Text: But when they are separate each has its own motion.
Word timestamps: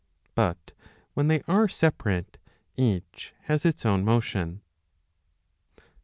But 0.33 0.71
when 1.13 1.27
they 1.27 1.43
are 1.47 1.67
separate 1.67 2.39
each 2.75 3.35
has 3.41 3.65
its 3.65 3.85
own 3.85 4.03
motion. 4.03 4.61